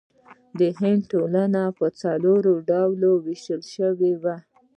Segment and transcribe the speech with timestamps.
[0.59, 4.35] د هند ټولنه په څلورو ډلو ویشل شوې وه.